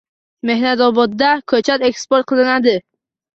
[0.49, 2.75] “Mehnatobod”da ko‘chat eksport qilinadi